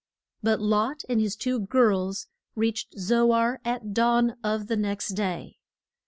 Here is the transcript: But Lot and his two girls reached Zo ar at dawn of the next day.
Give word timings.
But 0.41 0.59
Lot 0.59 1.03
and 1.07 1.21
his 1.21 1.35
two 1.35 1.59
girls 1.59 2.25
reached 2.55 2.97
Zo 2.97 3.33
ar 3.33 3.59
at 3.63 3.93
dawn 3.93 4.35
of 4.43 4.65
the 4.65 4.75
next 4.75 5.09
day. 5.09 5.57